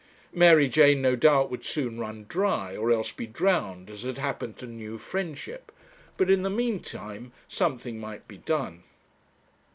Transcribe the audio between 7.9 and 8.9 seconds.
might be done.